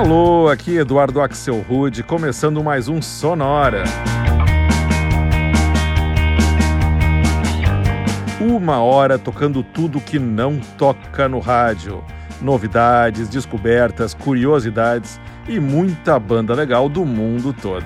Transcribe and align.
Alô, 0.00 0.48
aqui 0.48 0.78
Eduardo 0.78 1.20
Axel 1.20 1.60
Rude, 1.60 2.02
começando 2.02 2.64
mais 2.64 2.88
um 2.88 3.02
Sonora. 3.02 3.84
Uma 8.40 8.78
hora 8.78 9.18
tocando 9.18 9.62
tudo 9.62 10.00
que 10.00 10.18
não 10.18 10.58
toca 10.78 11.28
no 11.28 11.38
rádio. 11.38 12.02
Novidades, 12.40 13.28
descobertas, 13.28 14.14
curiosidades 14.14 15.20
e 15.46 15.60
muita 15.60 16.18
banda 16.18 16.54
legal 16.54 16.88
do 16.88 17.04
mundo 17.04 17.52
todo. 17.52 17.84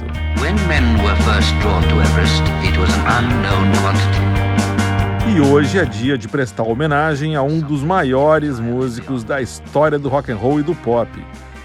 E 5.34 5.40
hoje 5.40 5.80
é 5.80 5.84
dia 5.84 6.16
de 6.16 6.28
prestar 6.28 6.62
homenagem 6.62 7.34
a 7.34 7.42
um 7.42 7.58
dos 7.58 7.82
maiores 7.82 8.60
músicos 8.60 9.24
da 9.24 9.42
história 9.42 9.98
do 9.98 10.08
rock 10.08 10.30
and 10.30 10.36
roll 10.36 10.60
e 10.60 10.62
do 10.62 10.76
pop, 10.76 11.10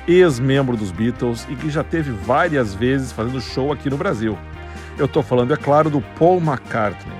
ex-membro 0.09 0.75
dos 0.75 0.91
Beatles 0.91 1.45
e 1.49 1.55
que 1.55 1.69
já 1.69 1.83
teve 1.83 2.11
várias 2.11 2.73
vezes 2.73 3.11
fazendo 3.11 3.39
show 3.39 3.71
aqui 3.71 3.89
no 3.89 3.97
Brasil. 3.97 4.37
Eu 4.97 5.05
estou 5.05 5.21
falando, 5.21 5.53
é 5.53 5.57
claro, 5.57 5.89
do 5.89 6.01
Paul 6.17 6.37
McCartney. 6.37 7.17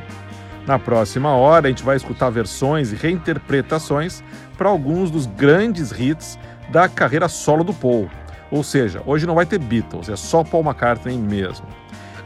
Na 0.65 0.77
próxima 0.77 1.31
hora, 1.31 1.67
a 1.67 1.69
gente 1.69 1.83
vai 1.83 1.95
escutar 1.95 2.29
versões 2.29 2.91
e 2.91 2.95
reinterpretações 2.95 4.23
para 4.57 4.69
alguns 4.69 5.09
dos 5.09 5.25
grandes 5.25 5.91
hits 5.91 6.37
da 6.71 6.89
carreira 6.89 7.27
solo 7.27 7.63
do 7.63 7.73
Paul. 7.73 8.09
Ou 8.51 8.63
seja, 8.63 9.01
hoje 9.05 9.27
não 9.27 9.35
vai 9.35 9.45
ter 9.45 9.59
Beatles, 9.59 10.09
é 10.09 10.15
só 10.15 10.43
Paul 10.43 10.63
McCartney 10.63 11.17
mesmo. 11.17 11.65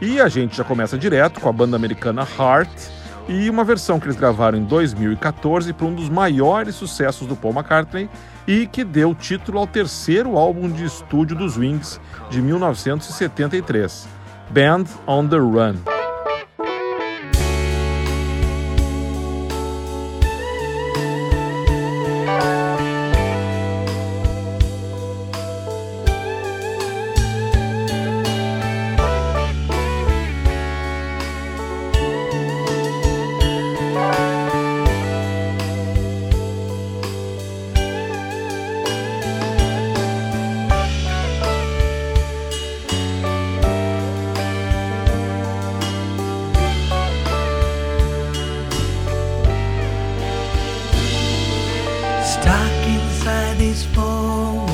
E 0.00 0.20
a 0.20 0.28
gente 0.28 0.56
já 0.56 0.64
começa 0.64 0.98
direto 0.98 1.40
com 1.40 1.48
a 1.48 1.52
banda 1.52 1.76
americana 1.76 2.26
Heart 2.38 2.70
e 3.28 3.48
uma 3.48 3.64
versão 3.64 4.00
que 4.00 4.06
eles 4.06 4.16
gravaram 4.16 4.58
em 4.58 4.64
2014 4.64 5.72
para 5.72 5.86
um 5.86 5.94
dos 5.94 6.08
maiores 6.08 6.74
sucessos 6.74 7.26
do 7.26 7.36
Paul 7.36 7.54
McCartney 7.54 8.08
e 8.46 8.66
que 8.66 8.84
deu 8.84 9.14
título 9.14 9.58
ao 9.58 9.66
terceiro 9.66 10.36
álbum 10.36 10.70
de 10.70 10.84
estúdio 10.84 11.36
dos 11.36 11.56
Wings 11.56 12.00
de 12.30 12.40
1973, 12.42 14.06
Band 14.50 14.84
on 15.06 15.28
the 15.28 15.36
Run. 15.36 16.03
Stuck 52.44 52.86
inside 52.86 53.56
these 53.56 53.84
four 53.86 54.73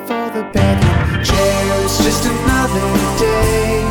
The 0.33 0.43
bed 0.43 0.81
and 0.81 1.25
chairs, 1.25 1.97
just 1.97 2.23
another 2.23 2.87
day. 3.19 3.85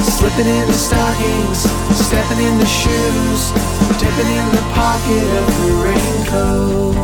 Slipping 0.00 0.46
in 0.46 0.66
the 0.66 0.72
stockings, 0.72 1.58
stepping 1.94 2.38
in 2.38 2.56
the 2.56 2.64
shoes, 2.64 3.52
dipping 4.00 4.32
in 4.32 4.48
the 4.48 4.64
pocket 4.72 5.28
of 5.40 5.46
the 5.60 5.72
raincoat. 5.84 6.96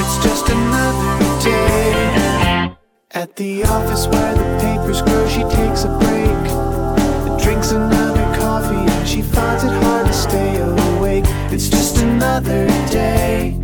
It's 0.00 0.16
just 0.24 0.48
another 0.48 1.42
day. 1.44 2.74
At 3.10 3.36
the 3.36 3.64
office 3.64 4.06
where 4.06 4.34
the 4.34 4.44
papers 4.58 5.02
grow, 5.02 5.28
she 5.28 5.42
takes 5.54 5.84
a 5.84 5.88
break. 6.00 7.42
Drinks 7.42 7.72
another 7.72 8.24
coffee 8.38 8.90
and 8.90 9.06
she 9.06 9.20
finds 9.20 9.64
it 9.64 9.72
hard 9.82 10.06
to 10.06 10.14
stay 10.14 10.56
awake. 10.62 11.24
It's 11.52 11.68
just 11.68 11.98
another 11.98 12.68
day. 12.88 13.60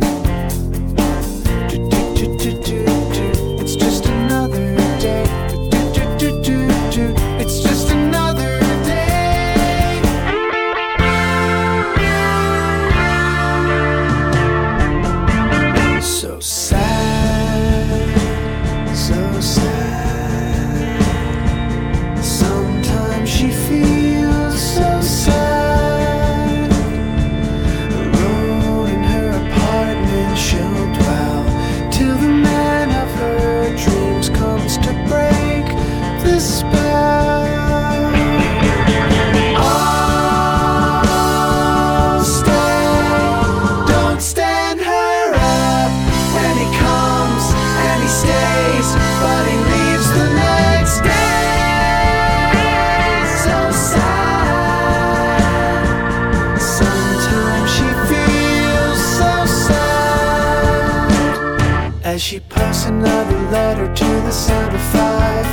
She 62.27 62.41
posts 62.41 62.87
another 62.87 63.39
letter 63.51 63.87
to 63.87 64.03
the 64.03 64.31
sound 64.31 64.75
of 64.75 64.81
five. 64.91 65.45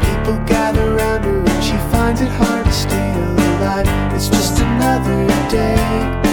People 0.00 0.42
gather 0.46 0.96
around 0.96 1.24
her 1.24 1.44
and 1.46 1.62
she 1.62 1.76
finds 1.92 2.22
it 2.22 2.28
hard 2.28 2.64
to 2.64 2.72
stay 2.72 3.12
alive. 3.12 4.14
It's 4.14 4.30
just 4.30 4.58
another 4.58 5.26
day. 5.50 6.31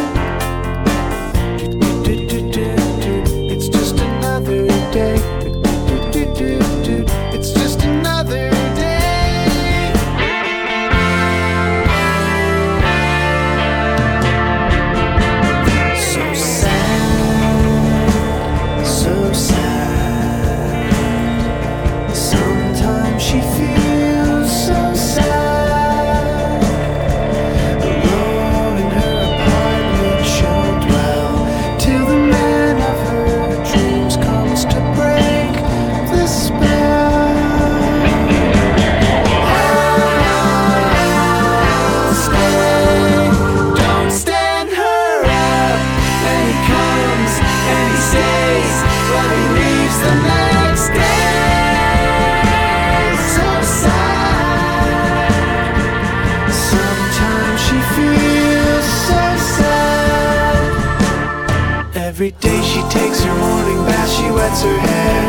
Her 64.61 64.77
hair. 64.77 65.21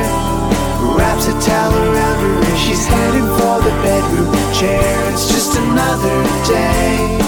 Wraps 0.97 1.27
a 1.29 1.35
towel 1.41 1.75
around 1.75 2.19
her 2.21 2.37
and 2.49 2.59
she's 2.59 2.85
heading 2.87 3.29
for 3.39 3.57
the 3.63 3.75
bedroom 3.83 4.33
chair. 4.53 4.83
It's 5.13 5.29
just 5.29 5.57
another 5.57 6.17
day. 6.47 7.19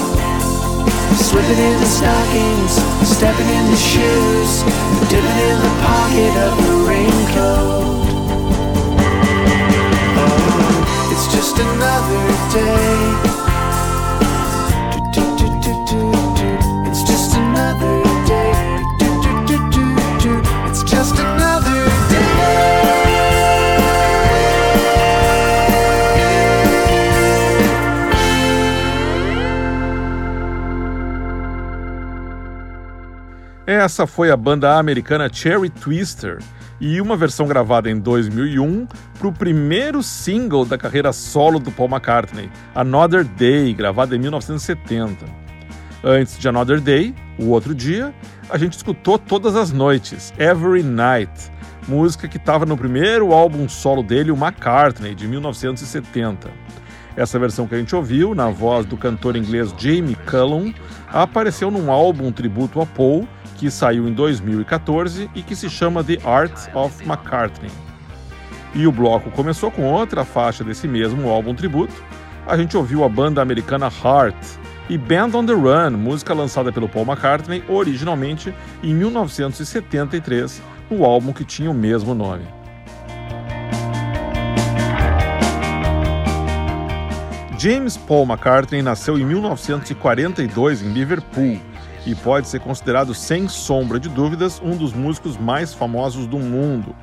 Slipping 1.15 1.59
into 1.59 1.87
stockings, 1.87 2.73
stepping 3.07 3.49
into 3.49 3.77
shoes, 3.77 4.63
dipping 5.11 5.39
in 5.49 5.59
the 5.67 5.75
pocket 5.87 6.33
of 6.47 6.53
her 6.63 6.77
raincoat. 6.89 8.03
Oh, 10.19 11.13
it's 11.13 11.27
just 11.33 11.59
another 11.59 12.25
day. 12.53 13.02
Essa 33.83 34.07
foi 34.07 34.31
a 34.31 34.37
banda 34.37 34.79
americana 34.79 35.29
Cherry 35.29 35.69
Twister 35.69 36.39
e 36.81 37.01
uma 37.01 37.17
versão 37.17 37.49
gravada 37.49 37.91
em 37.91 37.99
2001 37.99 38.87
para 39.19 39.27
o 39.27 39.33
primeiro 39.33 40.05
single 40.05 40.65
da 40.65 40.79
carreira 40.79 41.13
solo 41.13 41.59
do 41.59 41.73
Paul 41.73 41.89
McCartney, 41.89 42.49
Another 42.77 43.25
Day, 43.25 43.75
gravada 43.75 44.15
em 44.15 44.21
1970. 44.21 45.27
Antes 46.05 46.39
de 46.39 46.49
Another 46.49 46.81
Day, 46.81 47.13
o 47.37 47.49
outro 47.49 47.75
dia, 47.75 48.15
a 48.49 48.57
gente 48.57 48.75
escutou 48.75 49.19
Todas 49.19 49.57
as 49.57 49.73
Noites, 49.73 50.33
Every 50.39 50.85
Night, 50.85 51.51
música 51.89 52.29
que 52.29 52.37
estava 52.37 52.65
no 52.65 52.77
primeiro 52.77 53.33
álbum 53.33 53.69
solo 53.69 54.05
dele, 54.05 54.31
o 54.31 54.37
McCartney, 54.37 55.17
de 55.17 55.27
1970. 55.27 56.49
Essa 57.17 57.37
versão 57.37 57.67
que 57.67 57.75
a 57.75 57.79
gente 57.79 57.97
ouviu, 57.97 58.33
na 58.33 58.49
voz 58.49 58.87
do 58.87 58.97
cantor 58.97 59.37
inglês 59.37 59.75
Jamie 59.77 60.17
Cullum, 60.31 60.73
apareceu 61.09 61.69
num 61.69 61.91
álbum 61.91 62.31
tributo 62.31 62.81
a 62.81 62.87
Paul 62.87 63.27
que 63.63 63.71
saiu 63.71 64.09
em 64.09 64.13
2014 64.13 65.31
e 65.37 65.41
que 65.41 65.55
se 65.55 65.71
chama 65.71 66.03
The 66.03 66.19
Art 66.25 66.69
of 66.75 67.01
McCartney. 67.05 67.71
E 68.75 68.89
o 68.89 68.91
bloco 68.91 69.31
começou 69.31 69.71
com 69.71 69.85
outra 69.85 70.25
faixa 70.25 70.65
desse 70.65 70.89
mesmo 70.89 71.31
álbum 71.31 71.55
tributo. 71.55 71.95
A 72.45 72.57
gente 72.57 72.77
ouviu 72.77 73.05
a 73.05 73.09
banda 73.09 73.41
americana 73.41 73.87
Heart 73.87 74.35
e 74.89 74.99
Band 74.99 75.31
on 75.35 75.47
the 75.47 75.53
Run, 75.53 75.93
música 75.97 76.35
lançada 76.35 76.73
pelo 76.73 76.89
Paul 76.89 77.07
McCartney 77.07 77.63
originalmente 77.69 78.53
em 78.83 78.93
1973, 78.93 80.61
no 80.91 81.05
álbum 81.05 81.33
que 81.33 81.45
tinha 81.45 81.71
o 81.71 81.75
mesmo 81.75 82.17
nome. 82.17 82.43
James 87.57 87.97
Paul 87.97 88.25
McCartney 88.25 88.83
nasceu 88.83 89.17
em 89.17 89.25
1942 89.25 90.83
em 90.83 90.93
Liverpool 90.93 91.61
e 92.07 92.15
pode 92.15 92.49
ser 92.49 92.61
considerado, 92.61 93.15
sem 93.15 93.49
sombra 93.49 93.99
de 94.01 94.09
dúvidas, 94.09 94.61
um 94.63 94.77
dos 94.77 94.93
músicos 94.93 95.37
mais 95.37 95.73
famosos 95.73 96.27
do 96.27 96.39
mundo, 96.39 96.95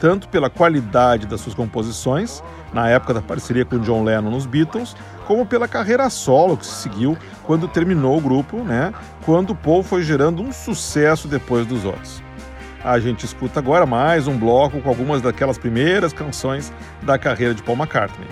tanto 0.00 0.28
pela 0.28 0.48
qualidade 0.48 1.26
das 1.26 1.40
suas 1.40 1.54
composições, 1.54 2.42
na 2.72 2.88
época 2.88 3.14
da 3.14 3.20
parceria 3.20 3.64
com 3.64 3.78
John 3.78 4.04
Lennon 4.04 4.30
nos 4.30 4.46
Beatles, 4.46 4.96
como 5.26 5.44
pela 5.44 5.68
carreira 5.68 6.08
solo 6.08 6.56
que 6.56 6.64
se 6.64 6.82
seguiu 6.82 7.16
quando 7.44 7.68
terminou 7.68 8.16
o 8.16 8.20
grupo, 8.20 8.58
né? 8.58 8.92
Quando 9.24 9.54
Paul 9.54 9.82
foi 9.82 10.02
gerando 10.02 10.42
um 10.42 10.52
sucesso 10.52 11.28
depois 11.28 11.66
dos 11.66 11.84
outros. 11.84 12.22
A 12.82 12.98
gente 12.98 13.26
escuta 13.26 13.58
agora 13.58 13.84
mais 13.84 14.26
um 14.28 14.38
bloco 14.38 14.80
com 14.80 14.88
algumas 14.88 15.20
daquelas 15.20 15.58
primeiras 15.58 16.12
canções 16.12 16.72
da 17.02 17.18
carreira 17.18 17.52
de 17.52 17.62
Paul 17.62 17.76
McCartney. 17.76 18.28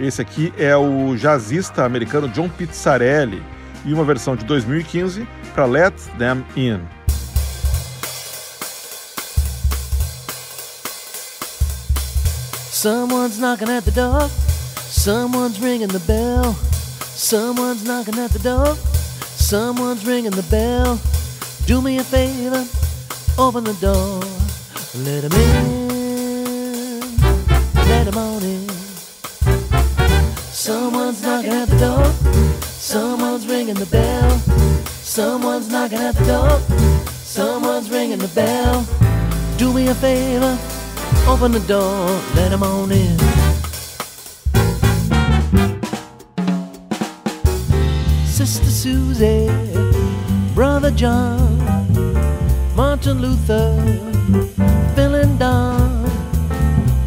Esse 0.00 0.22
aqui 0.22 0.52
é 0.56 0.74
o 0.74 1.14
jazzista 1.14 1.84
americano 1.84 2.26
John 2.28 2.48
Pizzarelli 2.48 3.42
e 3.84 3.92
uma 3.92 4.04
versão 4.04 4.36
de 4.36 4.44
2015 4.44 5.26
para 5.54 5.64
Let 5.66 5.94
Them 6.18 6.44
In. 6.56 6.80
Someone's 12.70 13.38
knocking 13.38 13.68
at 13.68 13.84
the 13.84 13.90
door. 13.90 14.28
Someone's 14.88 15.60
ringing 15.60 15.88
the 15.88 16.00
bell. 16.00 16.54
Someone's 17.02 17.84
knocking 17.84 18.18
at 18.18 18.30
the 18.32 18.38
door. 18.38 18.74
Someone's 19.36 20.06
ringing 20.06 20.30
the 20.30 20.42
bell. 20.44 20.98
Do 21.66 21.82
me 21.82 21.98
a 21.98 22.04
favor, 22.04 22.64
open 23.38 23.64
the 23.64 23.74
door. 23.74 24.20
Let 25.04 25.24
him 25.24 25.32
in. 25.32 27.00
Let 27.74 28.06
him 28.06 28.16
on 28.16 28.42
in. 28.42 28.68
Someone's 30.50 31.22
knocking 31.22 31.52
at 31.52 31.68
the 31.68 31.78
door. 31.78 31.89
Someone's 32.90 33.46
ringing 33.46 33.76
the 33.76 33.86
bell. 33.86 34.30
Someone's 34.88 35.70
knocking 35.70 36.00
at 36.00 36.16
the 36.16 36.24
door. 36.24 36.58
Someone's 37.06 37.88
ringing 37.88 38.18
the 38.18 38.26
bell. 38.34 38.84
Do 39.58 39.72
me 39.72 39.86
a 39.86 39.94
favor, 39.94 40.58
open 41.28 41.52
the 41.52 41.60
door, 41.68 42.08
let 42.34 42.50
him 42.50 42.64
on 42.64 42.90
in. 42.90 43.16
Sister 48.26 48.66
Susie, 48.66 49.46
Brother 50.52 50.90
John, 50.90 51.60
Martin 52.74 53.22
Luther, 53.22 53.76
Phil 54.96 55.14
and 55.14 55.38
Don, 55.38 56.10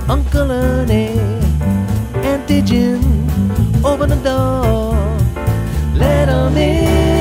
Uncle 0.07 0.49
Ernie, 0.49 1.19
Auntie 2.23 2.61
Jim, 2.61 3.03
open 3.83 4.07
the 4.07 4.21
door, 4.23 4.93
little 6.25 6.49
bit. 6.51 7.12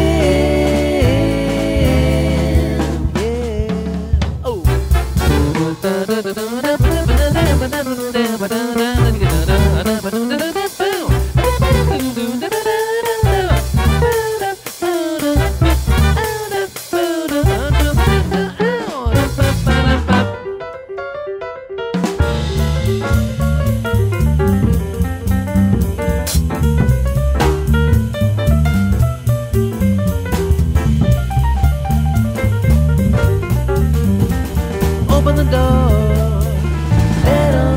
open 35.22 35.36
the 35.36 35.44
door. 35.44 36.42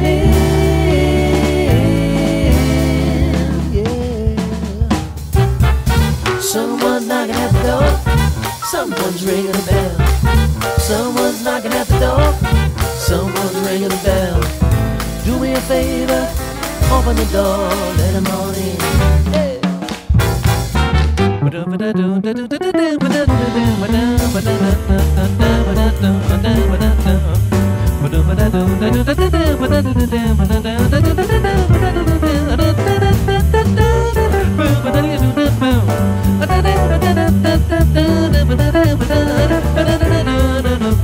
In. 0.02 0.34
Yeah. 3.72 4.40
Someone's 6.40 7.08
knocking 7.08 7.36
at 7.36 7.52
the 7.52 7.62
door. 7.70 7.88
Someone's 8.64 9.24
ringing 9.24 9.52
the 9.52 9.64
bell. 9.70 9.96
Someone's 10.80 11.44
knocking 11.44 11.74
at 11.74 11.88
the 11.88 12.00
door. 12.00 12.34
Someone's 12.98 13.56
ringing 13.68 13.90
the 13.90 14.02
bell. 14.04 14.42
Do 15.24 15.40
me 15.40 15.54
a 15.54 15.62
favor. 15.62 16.28
Open 16.92 17.16
the 17.16 17.26
door. 17.32 17.70
Let 17.98 18.14
them 18.14 18.28
all 18.28 18.50
in. 18.50 18.80
Hey. 19.34 19.56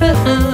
Uh-uh. 0.04 0.51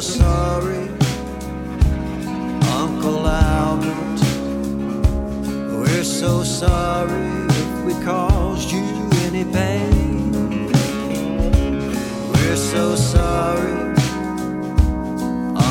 so 0.00 0.18
sorry, 0.22 0.88
Uncle 2.70 3.26
Albert. 3.26 4.20
We're 5.72 6.04
so 6.04 6.44
sorry 6.44 7.26
if 7.48 7.84
we 7.84 8.04
caused 8.04 8.70
you 8.70 8.84
any 9.24 9.44
pain. 9.44 10.68
We're 12.32 12.56
so 12.56 12.94
sorry, 12.94 13.72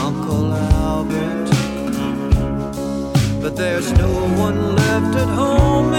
Uncle 0.03 0.53
Albert. 0.53 1.49
But 3.41 3.55
there's 3.55 3.93
no 3.93 4.11
one 4.37 4.75
left 4.75 5.15
at 5.15 5.29
home 5.29 5.93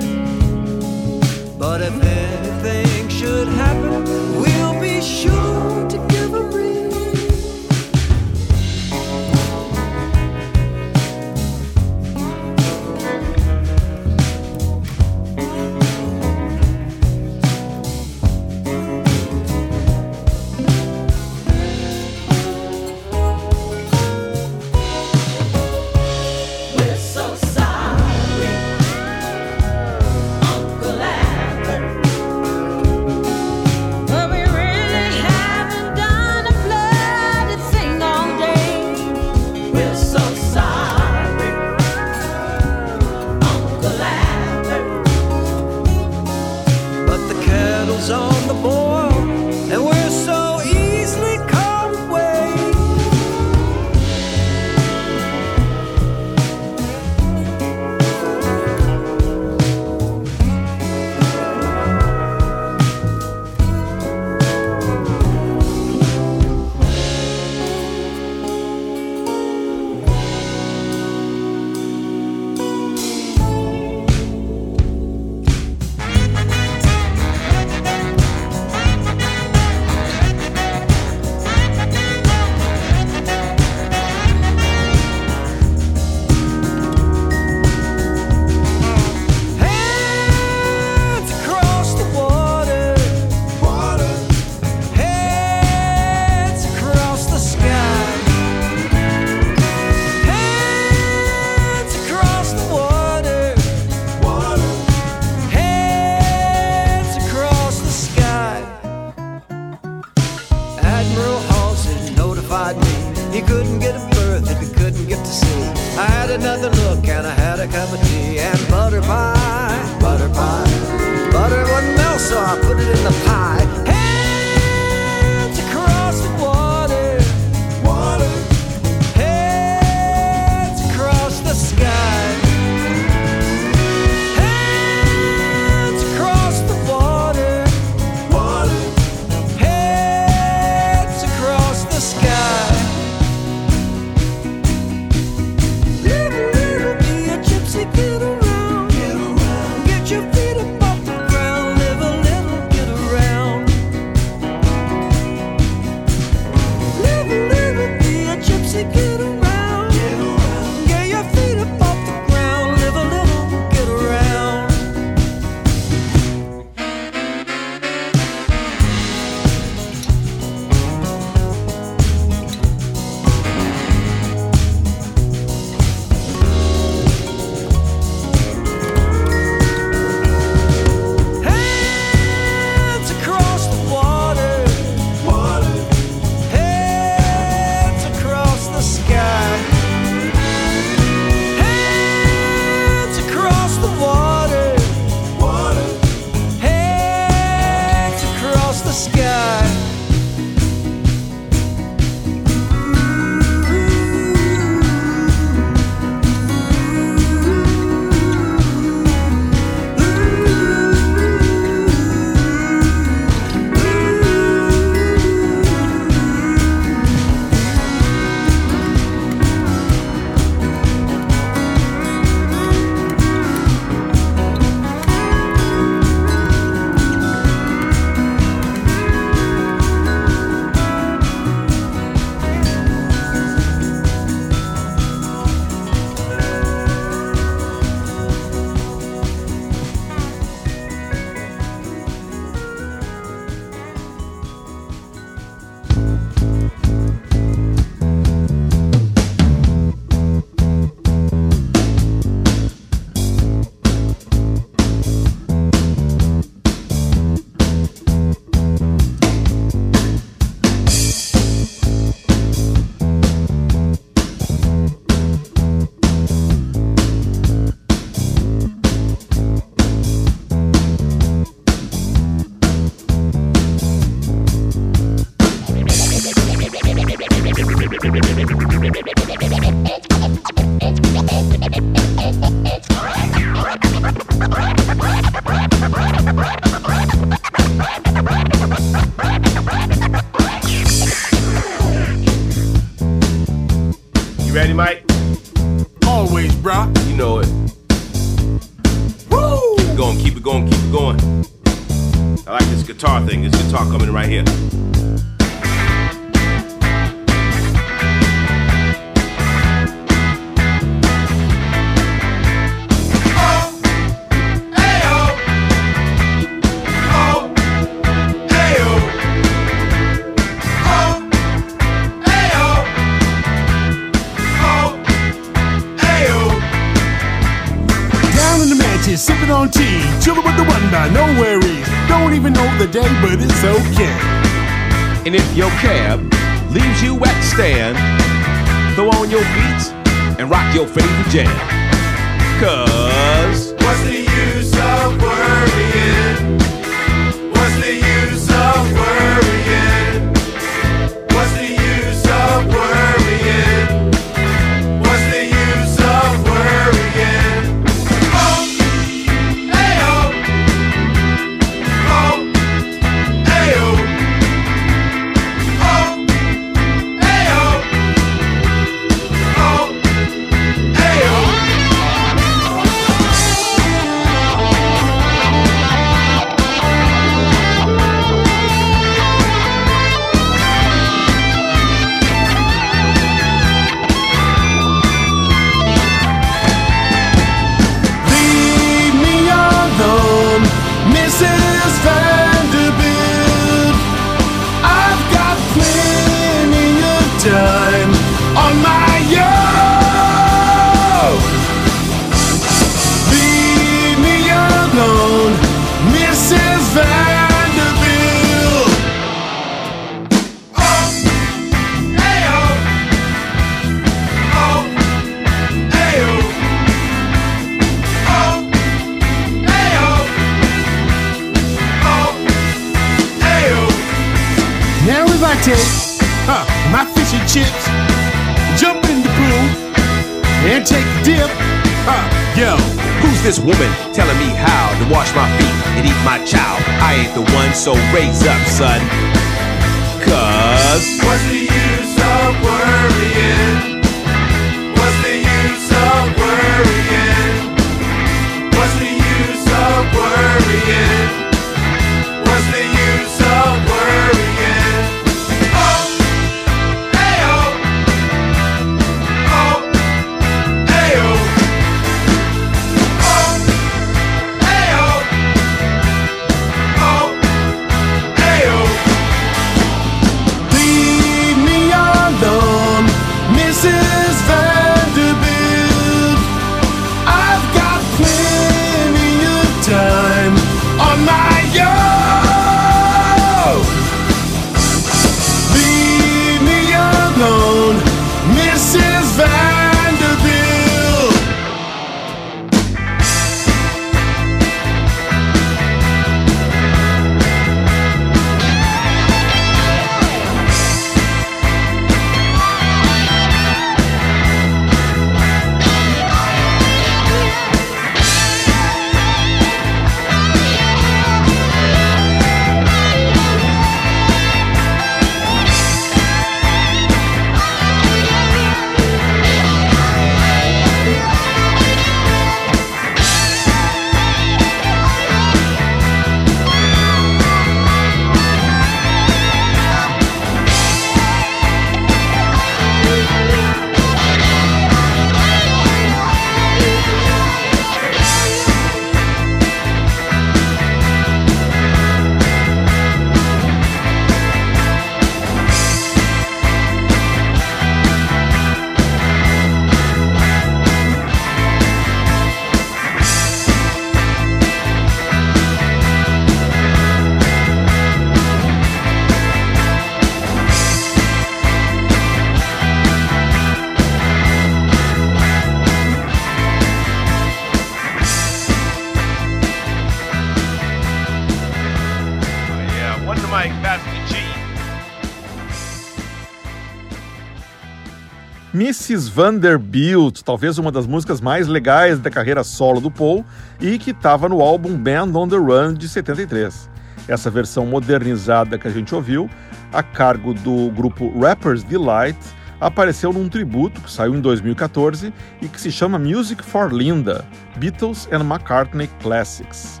Mrs. 578.78 579.28
Vanderbilt, 579.28 580.42
talvez 580.42 580.78
uma 580.78 580.92
das 580.92 581.04
músicas 581.04 581.40
mais 581.40 581.66
legais 581.66 582.20
da 582.20 582.30
carreira 582.30 582.62
solo 582.62 583.00
do 583.00 583.10
Paul 583.10 583.44
e 583.80 583.98
que 583.98 584.12
estava 584.12 584.48
no 584.48 584.60
álbum 584.60 584.96
Band 584.96 585.36
on 585.36 585.48
the 585.48 585.56
Run 585.56 585.94
de 585.94 586.08
73. 586.08 586.88
Essa 587.26 587.50
versão 587.50 587.84
modernizada 587.84 588.78
que 588.78 588.86
a 588.86 588.90
gente 588.92 589.12
ouviu, 589.12 589.50
a 589.92 590.00
cargo 590.00 590.54
do 590.54 590.92
grupo 590.92 591.36
Rappers 591.40 591.82
Delight, 591.82 592.38
apareceu 592.80 593.32
num 593.32 593.48
tributo 593.48 594.00
que 594.00 594.12
saiu 594.12 594.36
em 594.36 594.40
2014 594.40 595.34
e 595.60 595.66
que 595.66 595.80
se 595.80 595.90
chama 595.90 596.16
Music 596.16 596.62
for 596.62 596.94
Linda: 596.94 597.44
Beatles 597.78 598.28
and 598.30 598.44
McCartney 598.44 599.10
Classics. 599.20 600.00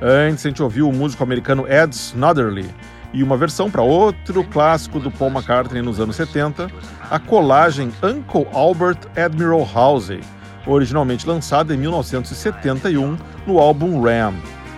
Antes 0.00 0.46
a 0.46 0.48
gente 0.48 0.62
ouviu 0.62 0.88
o 0.88 0.92
músico 0.92 1.22
americano 1.22 1.66
Ed 1.68 1.94
Snodderly 1.94 2.70
e 3.12 3.22
uma 3.22 3.36
versão 3.36 3.70
para 3.70 3.82
outro 3.82 4.44
clássico 4.44 4.98
do 4.98 5.10
Paul 5.10 5.30
McCartney 5.30 5.82
nos 5.82 6.00
anos 6.00 6.16
70, 6.16 6.68
a 7.10 7.18
colagem 7.18 7.92
Uncle 8.02 8.46
Albert 8.52 8.98
Admiral 9.16 9.68
Halsey, 9.74 10.20
originalmente 10.66 11.26
lançada 11.26 11.74
em 11.74 11.78
1971 11.78 13.16
no 13.46 13.58
álbum 13.58 14.00
Ram. 14.00 14.34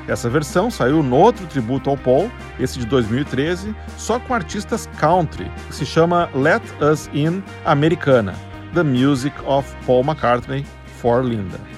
Essa 0.07 0.31
versão 0.31 0.71
saiu 0.71 1.03
no 1.03 1.17
outro 1.17 1.47
tributo 1.47 1.91
ao 1.91 1.97
Paul, 1.97 2.31
esse 2.59 2.79
de 2.79 2.87
2013, 2.87 3.75
só 3.99 4.19
com 4.19 4.33
artistas 4.33 4.89
country, 4.99 5.51
que 5.69 5.75
se 5.75 5.85
chama 5.85 6.31
Let 6.35 6.63
Us 6.81 7.11
In 7.13 7.43
Americana, 7.65 8.35
The 8.73 8.83
Music 8.83 9.37
of 9.45 9.71
Paul 9.85 10.05
McCartney 10.05 10.65
for 11.01 11.23
Linda. 11.23 11.78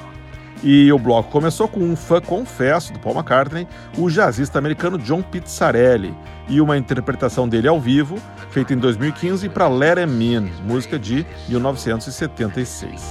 E 0.62 0.92
o 0.92 0.98
bloco 0.98 1.30
começou 1.30 1.66
com 1.66 1.80
um 1.80 1.96
fã 1.96 2.20
confesso 2.20 2.92
do 2.92 2.98
Paul 2.98 3.14
McCartney, 3.14 3.66
o 3.96 4.10
jazzista 4.10 4.58
americano 4.58 4.98
John 4.98 5.22
Pizzarelli, 5.22 6.14
e 6.48 6.60
uma 6.60 6.76
interpretação 6.76 7.48
dele 7.48 7.66
ao 7.66 7.80
vivo, 7.80 8.18
feita 8.50 8.74
em 8.74 8.76
2015 8.76 9.48
para 9.48 9.68
Let 9.68 9.98
'Em 9.98 10.34
In, 10.34 10.52
música 10.66 10.98
de 10.98 11.24
1976. 11.48 13.08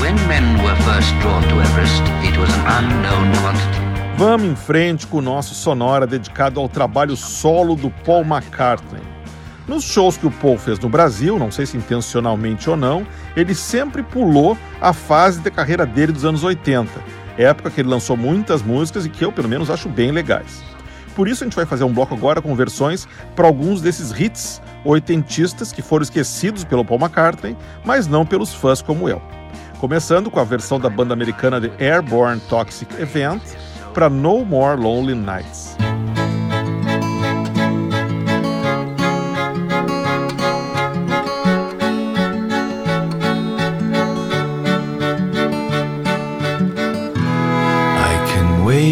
When 0.00 0.14
men 0.26 0.64
were 0.64 0.76
first 0.82 1.14
drawn 1.20 1.42
to 1.42 1.60
Everest, 1.60 2.02
it 2.24 2.38
was 2.38 2.50
an 2.54 2.84
unknown 2.84 3.32
quantity. 3.42 3.88
Vamos 4.16 4.48
em 4.48 4.56
frente 4.56 5.06
com 5.06 5.18
o 5.18 5.22
nosso 5.22 5.54
sonora 5.54 6.04
dedicado 6.04 6.58
ao 6.58 6.68
trabalho 6.68 7.16
solo 7.16 7.76
do 7.76 7.90
Paul 8.04 8.22
McCartney. 8.24 9.17
Nos 9.68 9.84
shows 9.84 10.16
que 10.16 10.26
o 10.26 10.30
Paul 10.30 10.56
fez 10.56 10.78
no 10.78 10.88
Brasil, 10.88 11.38
não 11.38 11.50
sei 11.50 11.66
se 11.66 11.76
intencionalmente 11.76 12.70
ou 12.70 12.76
não, 12.76 13.06
ele 13.36 13.54
sempre 13.54 14.02
pulou 14.02 14.56
a 14.80 14.94
fase 14.94 15.40
de 15.40 15.50
carreira 15.50 15.84
dele 15.84 16.10
dos 16.10 16.24
anos 16.24 16.42
80, 16.42 16.90
época 17.36 17.70
que 17.70 17.82
ele 17.82 17.90
lançou 17.90 18.16
muitas 18.16 18.62
músicas 18.62 19.04
e 19.04 19.10
que 19.10 19.22
eu, 19.22 19.30
pelo 19.30 19.46
menos, 19.46 19.70
acho 19.70 19.86
bem 19.90 20.10
legais. 20.10 20.64
Por 21.14 21.28
isso 21.28 21.44
a 21.44 21.46
gente 21.46 21.56
vai 21.56 21.66
fazer 21.66 21.84
um 21.84 21.92
bloco 21.92 22.14
agora 22.14 22.40
com 22.40 22.54
versões 22.54 23.06
para 23.36 23.46
alguns 23.46 23.82
desses 23.82 24.10
hits 24.18 24.62
oitentistas 24.84 25.70
que 25.70 25.82
foram 25.82 26.02
esquecidos 26.02 26.64
pelo 26.64 26.84
Paul 26.84 27.00
McCartney, 27.00 27.54
mas 27.84 28.06
não 28.06 28.24
pelos 28.24 28.54
fãs 28.54 28.80
como 28.80 29.06
eu. 29.06 29.20
Começando 29.80 30.30
com 30.30 30.40
a 30.40 30.44
versão 30.44 30.80
da 30.80 30.88
banda 30.88 31.12
americana 31.12 31.60
de 31.60 31.70
Airborne 31.78 32.40
Toxic 32.48 32.90
Event 33.00 33.42
para 33.92 34.08
No 34.08 34.44
More 34.44 34.80
Lonely 34.80 35.14
Nights. 35.14 35.87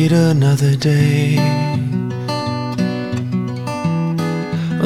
Wait 0.08 0.16
another 0.16 0.76
day 0.76 1.36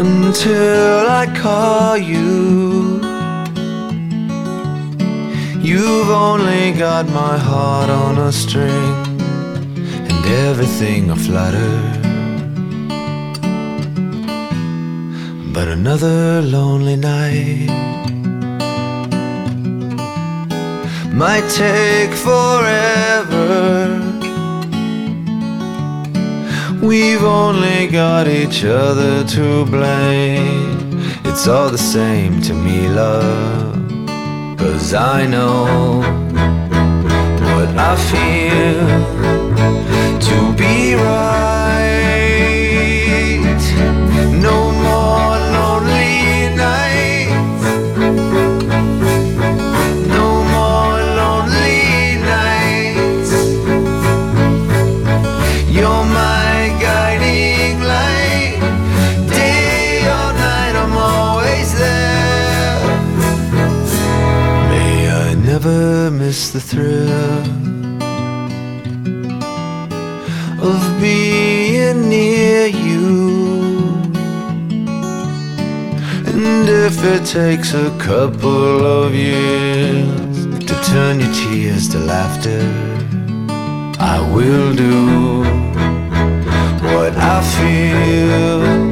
until 0.03 1.09
I 1.09 1.27
call 1.37 1.97
you. 1.99 3.01
You've 5.61 6.11
only 6.11 6.73
got 6.73 7.07
my 7.09 7.37
heart 7.37 7.91
on 7.91 8.19
a 8.19 8.33
string 8.33 8.95
and 10.09 10.27
everything 10.49 11.11
a 11.11 11.17
flutter. 11.17 11.77
But 15.53 15.69
another 15.69 16.41
lonely 16.43 16.97
night 16.97 17.69
might 21.13 21.47
take 21.51 22.13
forever. 22.15 24.10
We've 26.83 27.23
only 27.23 27.89
got 27.89 28.27
each 28.27 28.65
other 28.65 29.23
to 29.23 29.67
blame. 29.67 30.99
It's 31.25 31.47
all 31.47 31.69
the 31.69 31.77
same 31.77 32.41
to 32.43 32.55
me, 32.55 32.89
love. 32.89 33.77
Cause 34.59 34.95
I 34.95 35.27
know 35.27 36.01
what 37.55 37.69
I 37.77 37.97
feel 38.11 38.89
to 40.21 40.53
be 40.57 40.95
right. 40.95 41.60
The 66.53 66.61
thrill 66.61 67.09
of 70.61 71.01
being 71.01 72.09
near 72.09 72.67
you. 72.67 74.03
And 76.27 76.69
if 76.69 77.05
it 77.05 77.25
takes 77.25 77.73
a 77.75 77.97
couple 77.99 78.85
of 78.85 79.15
years 79.15 80.47
to 80.67 80.75
turn 80.91 81.21
your 81.21 81.33
tears 81.33 81.89
to 81.91 81.99
laughter, 82.01 82.63
I 84.01 84.19
will 84.35 84.75
do 84.75 85.45
what 86.83 87.17
I 87.17 87.43
feel 87.55 88.90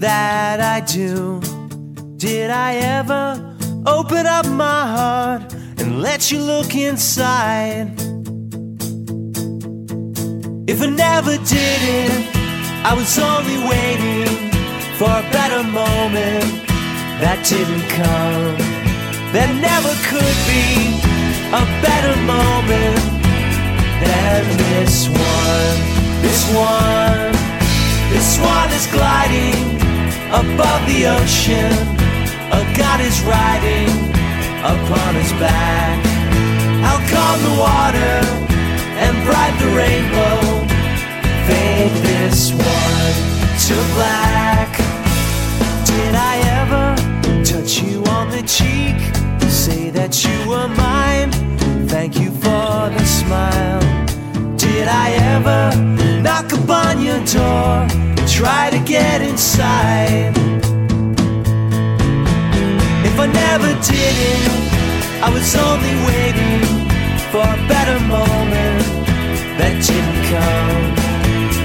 that 0.00 0.60
I 0.60 0.80
do. 0.80 1.40
Did 2.16 2.50
I 2.50 2.74
ever 2.76 3.56
open 3.86 4.26
up 4.26 4.46
my 4.46 4.86
heart 4.96 5.52
and 5.78 6.00
let 6.00 6.30
you 6.30 6.40
look 6.40 6.74
inside? 6.74 7.92
If 10.66 10.80
I 10.82 10.86
never 10.86 11.36
did 11.36 11.80
it, 12.02 12.36
I 12.84 12.94
was 12.94 13.18
only 13.18 13.58
waiting 13.68 14.50
for 14.98 15.10
a 15.10 15.24
better 15.30 15.62
moment 15.62 16.64
that 17.20 17.44
didn't 17.44 17.86
come. 18.00 18.56
There 19.32 19.52
never 19.70 19.92
could 20.08 20.36
be 20.48 20.96
a 21.52 21.64
better 21.84 22.16
moment 22.22 23.00
than 24.02 24.42
this 24.56 25.08
one. 25.08 25.78
This 26.22 26.42
one, 26.54 27.32
this 28.12 28.38
one 28.38 28.70
is 28.72 28.86
gliding 28.88 29.73
above 30.34 30.82
the 30.88 31.06
ocean. 31.06 31.72
A 32.50 32.62
god 32.76 33.00
is 33.00 33.16
riding 33.22 33.88
upon 34.74 35.14
his 35.14 35.32
back. 35.38 35.98
I'll 36.86 37.04
calm 37.14 37.38
the 37.48 37.54
water 37.66 38.16
and 39.04 39.14
bright 39.26 39.54
the 39.62 39.70
rainbow. 39.82 40.38
Fade 41.46 41.96
this 42.10 42.50
one 42.50 43.14
to 43.66 43.74
black. 43.94 44.70
Did 45.86 46.14
I 46.16 46.34
ever 46.60 46.86
touch 47.44 47.80
you 47.82 48.02
on 48.16 48.30
the 48.30 48.42
cheek? 48.42 48.98
Say 49.48 49.90
that 49.90 50.24
you 50.24 50.36
were 50.50 50.68
mine. 50.68 51.30
Thank 51.86 52.18
you 52.18 52.30
for 52.32 52.90
the 52.96 53.04
smile. 53.04 53.82
Did 54.64 54.88
I 54.88 55.08
ever 55.34 55.62
knock 56.22 56.52
upon 56.52 57.02
your 57.02 57.20
door? 57.36 57.86
and 58.18 58.28
Try 58.28 58.70
to 58.70 58.80
get 58.80 59.20
inside. 59.20 60.32
If 63.08 63.14
I 63.24 63.26
never 63.44 63.70
did 63.92 64.16
it, 64.32 64.50
I 65.26 65.28
was 65.36 65.48
only 65.68 65.94
waiting 66.08 66.64
for 67.30 67.44
a 67.44 67.60
better 67.72 67.98
moment 68.16 68.84
that 69.58 69.74
didn't 69.88 70.20
come. 70.32 70.84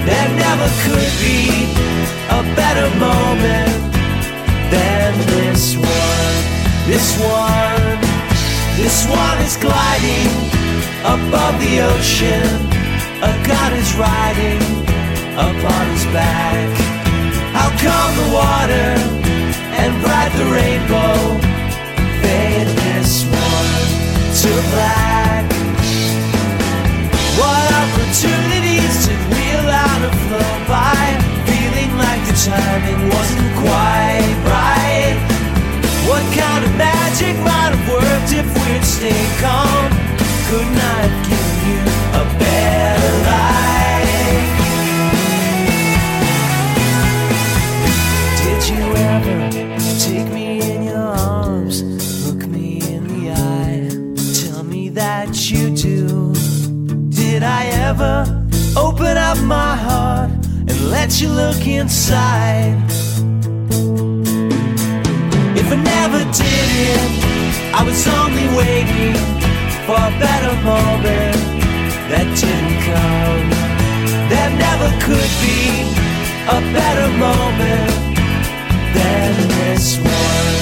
There 0.07 0.29
never 0.45 0.67
could 0.83 1.13
be 1.23 1.39
a 2.39 2.41
better 2.59 2.87
moment 2.99 3.79
than 4.73 5.11
this 5.33 5.75
one. 5.75 6.35
This 6.89 7.09
one, 7.19 7.99
this 8.77 9.07
one 9.07 9.37
is 9.47 9.55
gliding 9.57 10.29
above 11.05 11.59
the 11.59 11.81
ocean. 11.81 12.68
A 13.21 13.35
god 13.45 13.73
is 13.73 13.93
riding 13.95 14.61
upon 15.35 15.83
his 15.91 16.05
back. 16.15 16.71
How 17.51 17.67
calm 17.75 18.11
the 18.15 18.27
water 18.31 18.89
and 19.75 19.91
bright 19.99 20.31
the 20.39 20.47
rainbow. 20.47 21.35
Fade 22.23 22.71
this 22.79 23.27
one 23.27 23.71
to 24.39 24.51
black. 24.71 25.43
What 27.35 27.67
opportunities 27.83 28.95
did 29.03 29.19
we 29.35 29.43
allow 29.67 29.99
to 29.99 30.11
flow 30.23 30.53
by? 30.71 31.03
Feeling 31.43 31.91
like 31.99 32.23
the 32.23 32.37
timing 32.39 33.01
wasn't 33.11 33.51
quite 33.59 34.35
right. 34.47 35.19
What 36.07 36.23
kind 36.39 36.63
of 36.63 36.71
magic 36.79 37.35
might 37.43 37.75
have 37.75 37.85
worked 37.91 38.31
if 38.31 38.47
we'd 38.63 38.85
stayed 38.85 39.31
calm? 39.43 39.91
Couldn't 40.47 40.79
I 40.79 41.18
open 58.01 59.17
up 59.17 59.37
my 59.41 59.75
heart 59.75 60.31
and 60.69 60.89
let 60.89 61.19
you 61.21 61.29
look 61.29 61.67
inside? 61.67 62.77
If 65.61 65.67
I 65.71 65.75
never 65.75 66.19
did 66.31 66.69
it, 66.91 67.11
I 67.73 67.83
was 67.83 68.07
only 68.07 68.47
waiting 68.55 69.15
for 69.85 69.95
a 69.95 70.13
better 70.25 70.53
moment 70.63 71.39
that 72.09 72.27
didn't 72.39 72.79
come. 72.87 73.45
There 74.31 74.51
never 74.65 74.89
could 75.05 75.31
be 75.43 75.83
a 76.47 76.59
better 76.71 77.07
moment 77.17 77.91
than 78.95 79.29
this 79.59 79.97
one. 79.97 80.55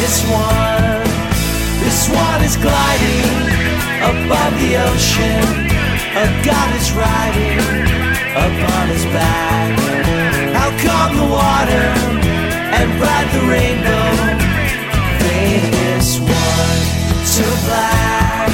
This 0.00 0.16
one, 0.32 1.04
this 1.84 2.08
one 2.08 2.40
is 2.42 2.56
gliding 2.56 3.60
above 4.02 4.52
the 4.60 4.76
ocean. 4.88 5.69
A 6.12 6.26
god 6.44 6.74
is 6.74 6.90
riding 6.90 7.60
upon 8.34 8.88
his 8.88 9.04
back. 9.14 9.78
How 10.52 10.70
calm 10.82 11.16
the 11.16 11.22
water 11.22 11.86
and 12.74 12.98
bright 12.98 13.28
the 13.30 13.46
rainbow. 13.46 14.10
Fade 15.22 15.72
this 15.72 16.18
one 16.18 16.80
to 17.34 17.44
black. 17.64 18.50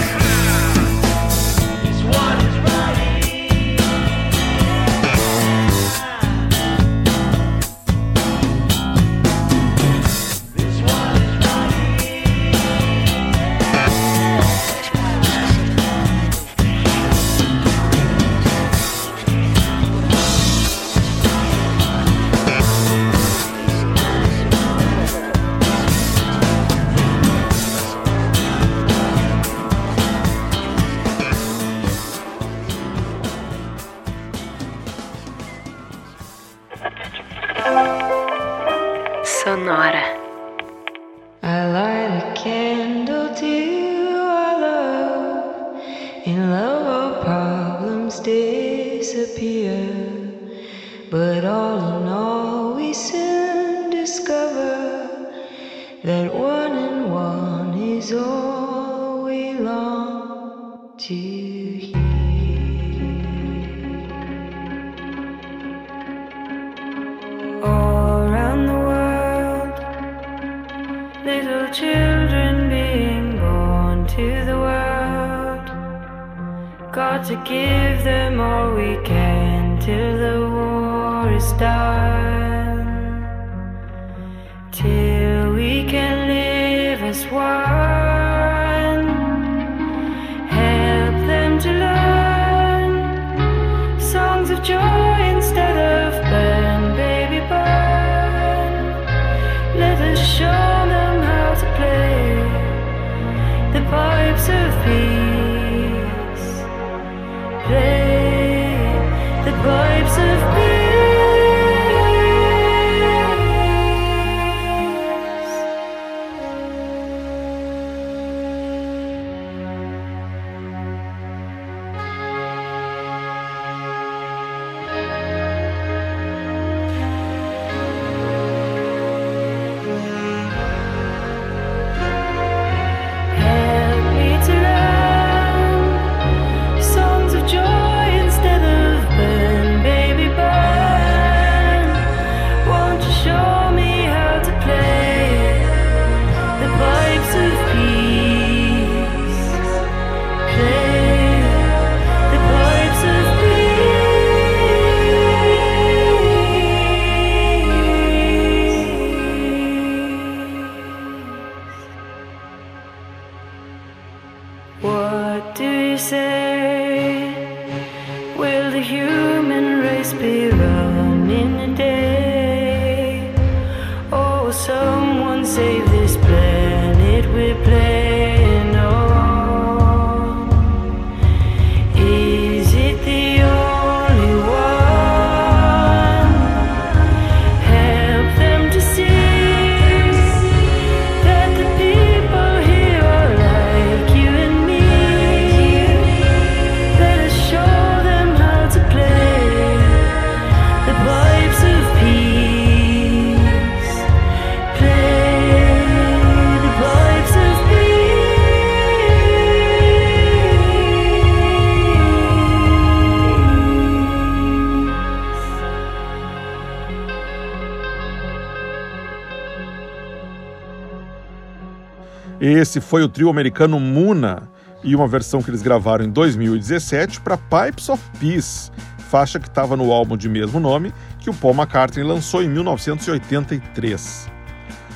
Esse 222.57 222.81
foi 222.81 223.03
o 223.03 223.09
trio 223.09 223.29
americano 223.29 223.79
Muna 223.79 224.45
e 224.83 224.97
uma 224.97 225.07
versão 225.07 225.43
que 225.43 225.51
eles 225.51 225.61
gravaram 225.61 226.07
em 226.07 226.09
2017 226.09 227.21
para 227.21 227.37
Pipes 227.37 227.91
of 227.91 228.03
Peace, 228.19 228.73
faixa 229.11 229.39
que 229.39 229.47
estava 229.47 229.77
no 229.77 229.93
álbum 229.93 230.17
de 230.17 230.27
mesmo 230.27 230.59
nome 230.59 230.91
que 231.19 231.29
o 231.29 231.35
Paul 231.35 231.53
McCartney 231.53 232.03
lançou 232.03 232.43
em 232.43 232.49
1983. 232.49 234.31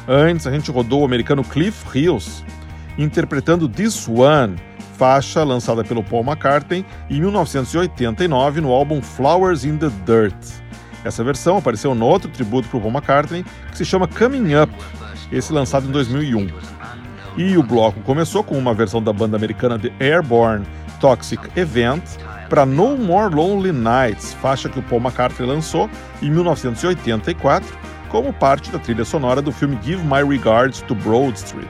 Antes, 0.09 0.47
a 0.47 0.51
gente 0.51 0.71
rodou 0.71 1.03
o 1.03 1.05
americano 1.05 1.45
Cliff 1.45 1.85
Hills, 1.95 2.43
interpretando 2.97 3.69
This 3.69 4.09
One, 4.09 4.57
faixa 4.97 5.45
lançada 5.45 5.85
pelo 5.85 6.03
Paul 6.03 6.25
McCartney 6.25 6.87
em 7.11 7.21
1989 7.21 8.63
no 8.63 8.71
álbum 8.71 9.03
Flowers 9.03 9.67
in 9.67 9.77
the 9.77 9.91
Dirt. 10.07 10.63
Essa 11.05 11.23
versão 11.23 11.59
apareceu 11.59 11.95
no 11.95 12.07
outro 12.07 12.31
tributo 12.31 12.71
para 12.71 12.79
o 12.79 12.81
Paul 12.81 12.95
McCartney, 12.95 13.45
que 13.71 13.77
se 13.77 13.85
chama 13.85 14.09
Coming 14.09 14.55
Up, 14.55 14.73
esse 15.31 15.53
lançado 15.53 15.87
em 15.87 15.91
2001. 15.91 16.80
E 17.37 17.57
o 17.57 17.63
bloco 17.63 18.01
começou 18.01 18.43
com 18.43 18.59
uma 18.59 18.75
versão 18.75 19.03
da 19.03 19.13
banda 19.13 19.37
americana 19.37 19.79
The 19.79 19.93
Airborne 20.01 20.67
Toxic 21.01 21.41
Event 21.57 22.03
para 22.49 22.67
No 22.67 22.97
More 22.97 23.35
Lonely 23.35 23.73
Nights, 23.73 24.35
faixa 24.35 24.69
que 24.69 24.79
o 24.79 24.83
Paul 24.83 25.01
McCartney 25.01 25.49
lançou 25.49 25.89
em 26.21 26.31
1984 26.31 27.79
como 28.09 28.33
parte 28.33 28.71
da 28.71 28.79
trilha 28.79 29.05
sonora 29.05 29.41
do 29.41 29.53
filme 29.53 29.79
Give 29.83 30.03
My 30.03 30.23
Regards 30.29 30.83
to 30.83 30.95
Broad 30.95 31.39
Street. 31.39 31.69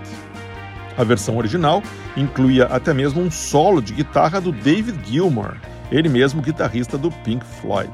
A 0.97 1.05
versão 1.05 1.37
original 1.37 1.83
incluía 2.17 2.65
até 2.65 2.93
mesmo 2.93 3.21
um 3.23 3.31
solo 3.31 3.81
de 3.81 3.93
guitarra 3.93 4.41
do 4.41 4.51
David 4.51 4.99
Gilmour, 5.05 5.55
ele 5.93 6.09
mesmo 6.09 6.43
guitarrista 6.43 6.97
do 6.97 7.11
Pink 7.11 7.45
Floyd. 7.45 7.93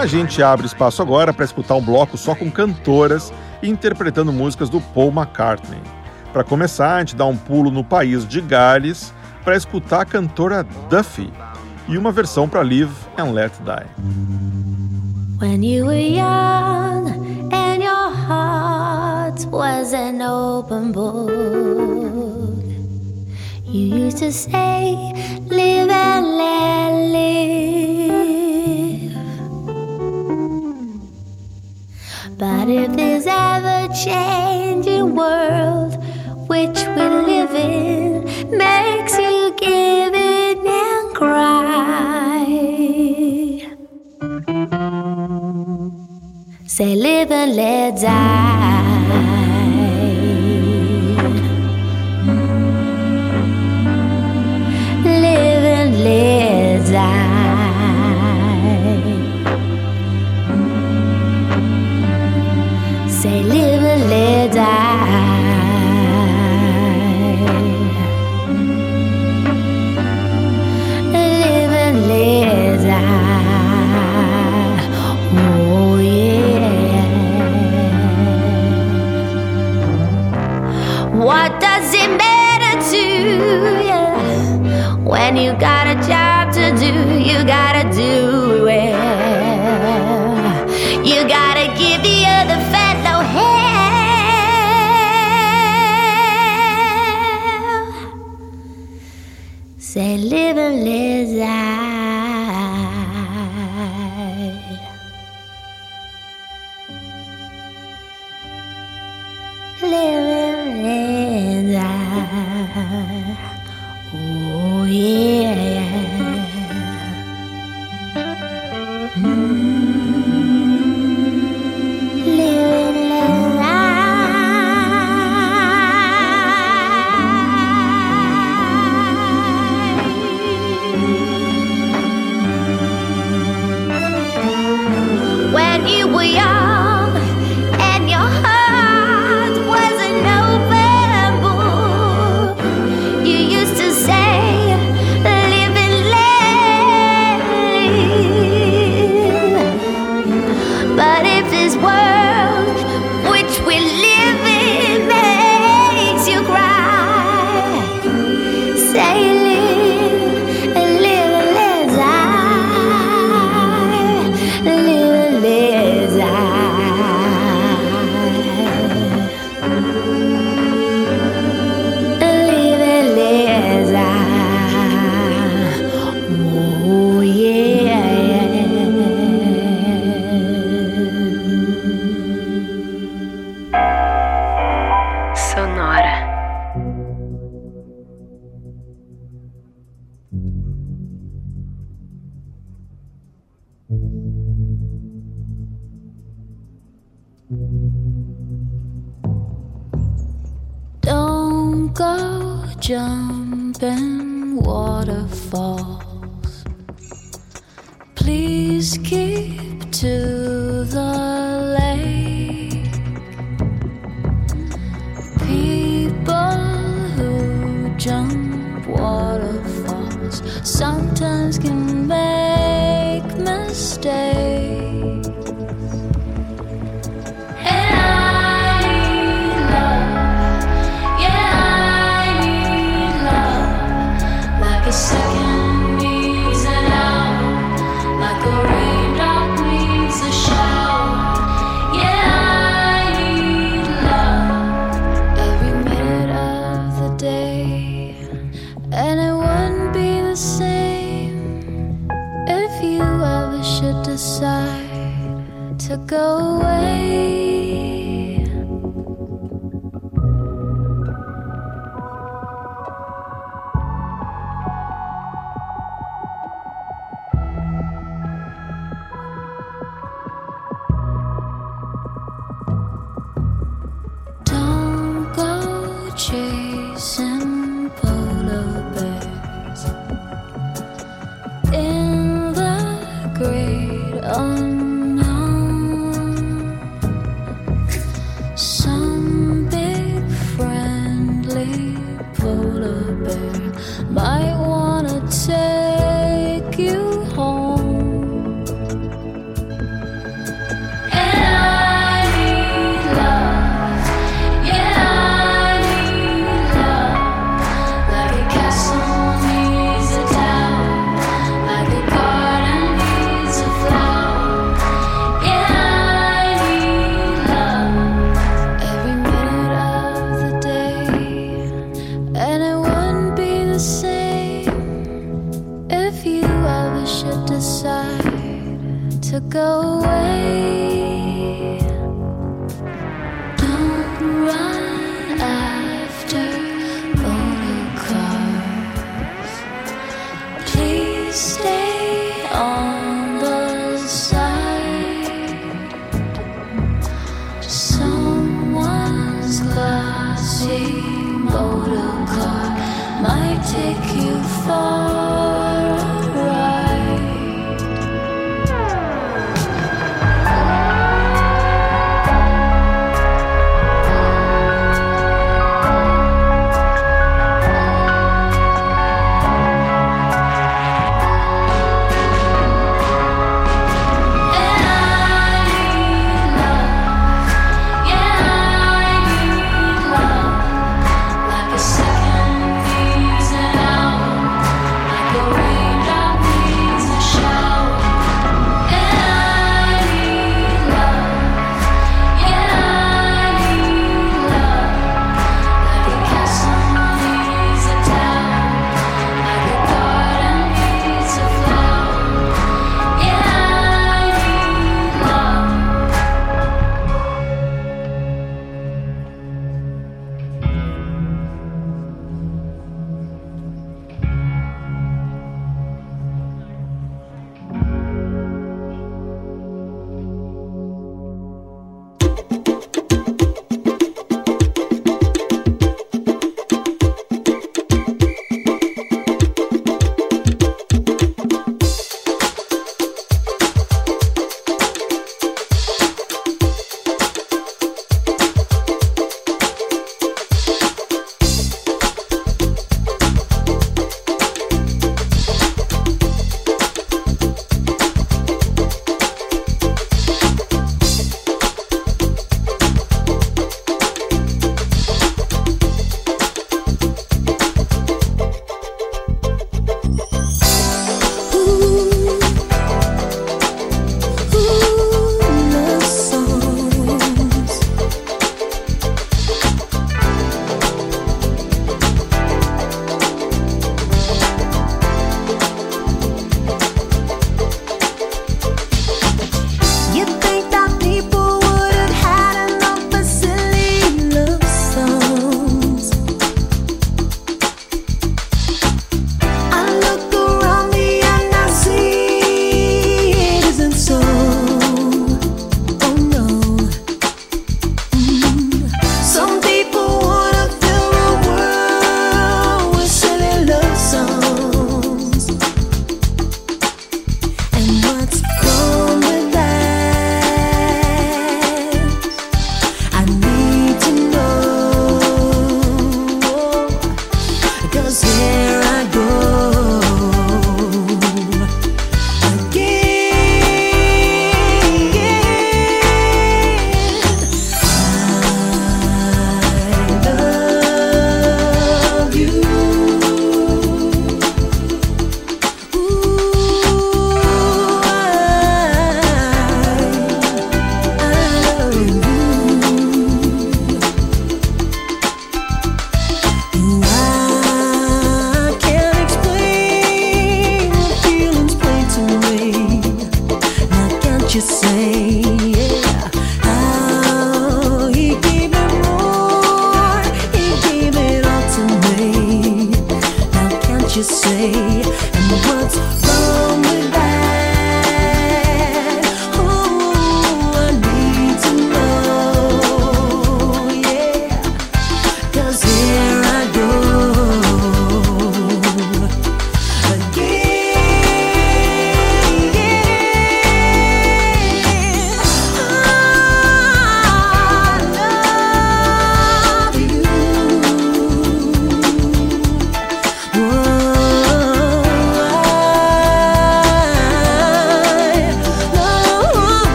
A 0.00 0.06
gente 0.06 0.42
abre 0.42 0.64
espaço 0.64 1.02
agora 1.02 1.30
para 1.30 1.44
escutar 1.44 1.74
um 1.74 1.82
bloco 1.82 2.16
só 2.16 2.34
com 2.34 2.50
cantoras 2.50 3.30
interpretando 3.62 4.32
músicas 4.32 4.70
do 4.70 4.80
Paul 4.80 5.12
McCartney. 5.12 5.78
Para 6.32 6.42
começar, 6.42 6.96
a 6.96 6.98
gente 7.00 7.14
dá 7.14 7.26
um 7.26 7.36
pulo 7.36 7.70
no 7.70 7.84
país 7.84 8.26
de 8.26 8.40
Gales 8.40 9.12
para 9.44 9.54
escutar 9.54 10.00
a 10.00 10.04
cantora 10.06 10.66
Duffy 10.88 11.30
e 11.86 11.98
uma 11.98 12.10
versão 12.10 12.48
para 12.48 12.62
Live 12.62 12.94
and 13.18 13.32
Let 13.32 13.52
Die. 13.62 13.86
You 23.66 24.06
used 24.06 24.18
to 24.20 24.32
say, 24.32 24.96
Live 25.50 25.90
and 25.90 26.26
let 26.38 26.90
live. 27.12 28.59
But 32.40 32.70
if 32.70 32.96
this 32.96 33.26
ever 33.28 33.92
changing 33.92 35.14
world 35.14 35.92
which 36.48 36.78
we 36.96 37.02
live 37.28 37.54
in 37.54 38.24
makes 38.56 39.18
you 39.18 39.54
give 39.58 40.14
in 40.14 40.66
and 40.66 41.14
cry, 41.14 42.46
say 46.66 46.94
live 46.94 47.30
and 47.30 47.56
let 47.56 48.00
die. 48.00 48.86
Live 55.04 55.64
and 55.78 56.04
let 56.04 56.90
die. 56.90 57.29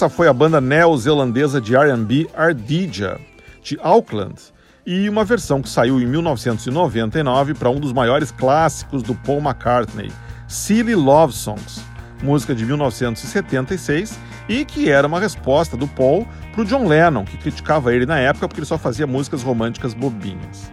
Essa 0.00 0.08
foi 0.08 0.28
a 0.28 0.32
banda 0.32 0.62
neozelandesa 0.62 1.60
de 1.60 1.76
R&B 1.76 2.30
Ardija, 2.34 3.20
de 3.62 3.78
Auckland, 3.82 4.40
e 4.86 5.06
uma 5.10 5.26
versão 5.26 5.60
que 5.60 5.68
saiu 5.68 6.00
em 6.00 6.06
1999 6.06 7.52
para 7.52 7.68
um 7.68 7.78
dos 7.78 7.92
maiores 7.92 8.30
clássicos 8.30 9.02
do 9.02 9.14
Paul 9.14 9.42
McCartney, 9.42 10.10
Silly 10.48 10.94
Love 10.94 11.34
Songs, 11.34 11.82
música 12.22 12.54
de 12.54 12.64
1976 12.64 14.18
e 14.48 14.64
que 14.64 14.88
era 14.88 15.06
uma 15.06 15.20
resposta 15.20 15.76
do 15.76 15.86
Paul 15.86 16.26
para 16.52 16.62
o 16.62 16.64
John 16.64 16.88
Lennon, 16.88 17.26
que 17.26 17.36
criticava 17.36 17.94
ele 17.94 18.06
na 18.06 18.18
época 18.18 18.48
porque 18.48 18.60
ele 18.60 18.66
só 18.66 18.78
fazia 18.78 19.06
músicas 19.06 19.42
românticas 19.42 19.92
bobinhas. 19.92 20.72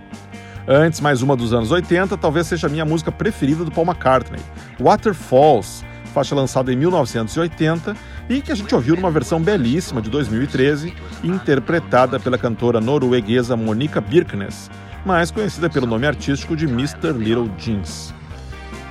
Antes, 0.65 1.01
mais 1.01 1.21
uma 1.21 1.35
dos 1.35 1.53
anos 1.53 1.69
80, 1.69 2.15
talvez 2.15 2.47
seja 2.47 2.67
a 2.67 2.69
minha 2.69 2.85
música 2.85 3.11
preferida 3.11 3.65
do 3.65 3.71
Paul 3.71 3.87
McCartney, 3.87 4.39
Waterfalls, 4.79 5.83
faixa 6.17 6.33
lançada 6.33 6.73
em 6.73 6.75
1980 6.75 7.95
e 8.27 8.41
que 8.41 8.51
a 8.51 8.55
gente 8.55 8.73
ouviu 8.73 8.95
numa 8.95 9.11
versão 9.11 9.39
belíssima 9.39 10.01
de 10.01 10.09
2013, 10.09 10.91
interpretada 11.23 12.19
pela 12.19 12.39
cantora 12.39 12.81
norueguesa 12.81 13.55
Monica 13.55 14.01
Birkenes, 14.01 14.67
mais 15.05 15.29
conhecida 15.29 15.69
pelo 15.69 15.85
nome 15.85 16.07
artístico 16.07 16.55
de 16.55 16.65
Mr. 16.65 17.11
Little 17.11 17.51
Jeans. 17.55 18.15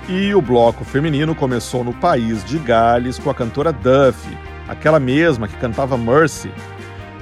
E 0.08 0.32
o 0.36 0.40
bloco 0.40 0.84
feminino 0.84 1.34
começou 1.34 1.82
no 1.82 1.92
país 1.94 2.44
de 2.44 2.58
Gales 2.60 3.18
com 3.18 3.28
a 3.28 3.34
cantora 3.34 3.72
Duffy, 3.72 4.38
aquela 4.68 5.00
mesma 5.00 5.48
que 5.48 5.56
cantava 5.56 5.98
Mercy, 5.98 6.52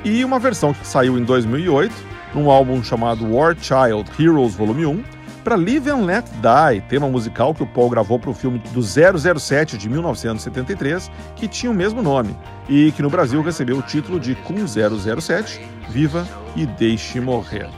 e 0.05 0.23
uma 0.23 0.39
versão 0.39 0.75
que 0.75 0.87
saiu 0.87 1.19
em 1.19 1.25
2008, 1.25 1.95
num 2.35 2.51
álbum 2.51 2.85
chamado 2.85 3.27
War 3.35 3.57
Child 3.59 4.11
Heroes 4.21 4.55
Volume 4.55 4.85
1, 4.85 5.03
para 5.45 5.57
Live 5.57 5.91
and 5.91 6.07
Let 6.07 6.25
Die, 6.25 6.81
tema 6.89 7.07
musical 7.07 7.55
que 7.55 7.63
o 7.63 7.67
Paul 7.67 7.91
gravou 7.91 8.19
para 8.19 8.31
o 8.31 8.35
filme 8.35 8.59
do 8.73 8.81
007 8.83 9.77
de 9.77 9.91
1973, 9.91 11.11
que 11.37 11.47
tinha 11.47 11.71
o 11.71 11.75
mesmo 11.75 12.01
nome, 12.01 12.35
e 12.67 12.91
que 12.93 13.03
no 13.03 13.11
Brasil 13.11 13.43
recebeu 13.43 13.77
o 13.77 13.83
título 13.83 14.19
de 14.19 14.35
Com 14.35 14.55
007, 14.67 15.61
Viva 15.91 16.27
e 16.57 16.65
Deixe 16.65 17.21
Morrer. 17.21 17.69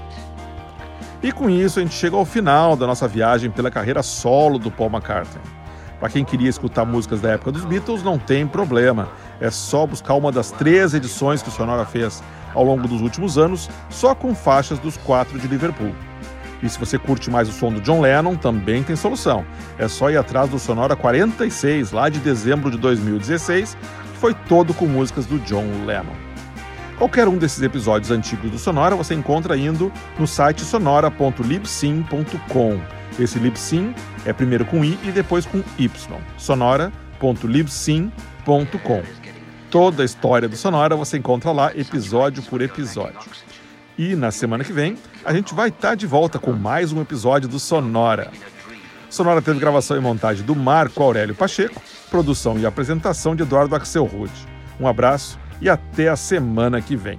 E 1.20 1.32
com 1.32 1.50
isso 1.50 1.80
a 1.80 1.82
gente 1.82 1.94
chega 1.94 2.14
ao 2.14 2.24
final 2.24 2.76
da 2.76 2.86
nossa 2.86 3.08
viagem 3.08 3.50
pela 3.50 3.70
carreira 3.70 4.00
solo 4.00 4.60
do 4.60 4.70
Paul 4.70 4.90
McCartney. 4.90 5.42
Para 5.98 6.10
quem 6.10 6.24
queria 6.24 6.48
escutar 6.48 6.84
músicas 6.84 7.20
da 7.20 7.30
época 7.32 7.50
dos 7.50 7.64
Beatles, 7.64 8.02
não 8.02 8.16
tem 8.16 8.46
problema. 8.46 9.08
É 9.40 9.50
só 9.50 9.84
buscar 9.84 10.14
uma 10.14 10.30
das 10.30 10.52
três 10.52 10.94
edições 10.94 11.42
que 11.42 11.48
o 11.48 11.52
Sonora 11.52 11.84
fez 11.84 12.22
ao 12.54 12.62
longo 12.62 12.86
dos 12.86 13.00
últimos 13.00 13.36
anos, 13.36 13.68
só 13.90 14.14
com 14.14 14.34
faixas 14.36 14.78
dos 14.78 14.96
quatro 14.98 15.36
de 15.38 15.48
Liverpool. 15.48 15.92
E 16.62 16.68
se 16.68 16.78
você 16.78 16.98
curte 16.98 17.30
mais 17.30 17.48
o 17.48 17.52
som 17.52 17.72
do 17.72 17.80
John 17.80 18.00
Lennon, 18.00 18.36
também 18.36 18.82
tem 18.82 18.96
solução. 18.96 19.46
É 19.78 19.86
só 19.88 20.10
ir 20.10 20.16
atrás 20.16 20.50
do 20.50 20.58
Sonora 20.58 20.96
46, 20.96 21.92
lá 21.92 22.08
de 22.08 22.18
dezembro 22.18 22.70
de 22.70 22.78
2016, 22.78 23.76
que 24.12 24.18
foi 24.18 24.32
todo 24.48 24.72
com 24.72 24.86
músicas 24.86 25.26
do 25.26 25.38
John 25.40 25.66
Lennon. 25.84 26.14
Qualquer 26.98 27.28
um 27.28 27.36
desses 27.36 27.62
episódios 27.62 28.10
antigos 28.10 28.50
do 28.50 28.58
Sonora 28.58 28.96
você 28.96 29.12
encontra 29.14 29.54
indo 29.56 29.92
no 30.18 30.26
site 30.26 30.62
sonora.libsyn.com. 30.62 32.80
Esse 33.18 33.38
Libsyn 33.38 33.94
é 34.24 34.32
primeiro 34.32 34.64
com 34.64 34.82
i 34.84 34.98
e 35.04 35.12
depois 35.12 35.44
com 35.44 35.62
y. 35.78 35.90
sonora.libsyn.com. 36.38 39.02
Toda 39.70 40.02
a 40.02 40.06
história 40.06 40.48
do 40.48 40.56
Sonora 40.56 40.96
você 40.96 41.18
encontra 41.18 41.52
lá 41.52 41.70
episódio 41.74 42.42
por 42.42 42.62
episódio. 42.62 43.20
E 43.98 44.14
na 44.14 44.30
semana 44.30 44.62
que 44.62 44.72
vem 44.72 44.98
a 45.24 45.32
gente 45.32 45.54
vai 45.54 45.70
estar 45.70 45.94
de 45.94 46.06
volta 46.06 46.38
com 46.38 46.52
mais 46.52 46.92
um 46.92 47.00
episódio 47.00 47.48
do 47.48 47.58
Sonora. 47.58 48.30
Sonora 49.08 49.40
teve 49.40 49.58
gravação 49.58 49.96
e 49.96 50.00
montagem 50.00 50.44
do 50.44 50.54
Marco 50.54 51.02
Aurélio 51.02 51.34
Pacheco, 51.34 51.80
produção 52.10 52.58
e 52.58 52.66
apresentação 52.66 53.34
de 53.34 53.42
Eduardo 53.42 53.74
Axel 53.74 54.04
Rude. 54.04 54.46
Um 54.78 54.86
abraço 54.86 55.38
e 55.62 55.70
até 55.70 56.08
a 56.08 56.16
semana 56.16 56.82
que 56.82 56.94
vem. 56.94 57.18